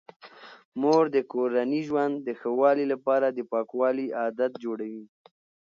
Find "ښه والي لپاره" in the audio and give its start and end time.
2.39-3.27